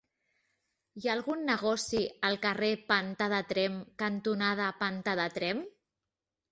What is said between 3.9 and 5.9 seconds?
cantonada Pantà de Tremp?